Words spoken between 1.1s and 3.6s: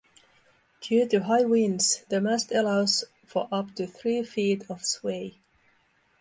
high winds, the mast allows for